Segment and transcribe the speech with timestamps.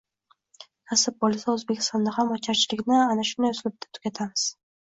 [0.91, 4.49] Nasib bo‘lsa, O’zbekistonda ham ocharchilikni ana shunday uslubda tugatamiz.